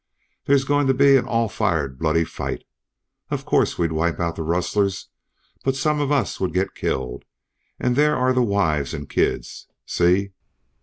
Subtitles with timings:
[0.45, 2.63] There's going to be an all fired bloody fight.
[3.29, 5.09] Of course we'd wipe out the rustlers,
[5.63, 7.23] but some of us would get killed
[7.79, 9.67] and there are the wives and kids.
[9.85, 10.31] See!"